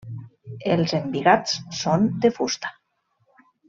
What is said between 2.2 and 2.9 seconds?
de fusta.